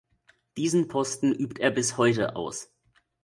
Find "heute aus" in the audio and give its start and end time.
1.97-2.73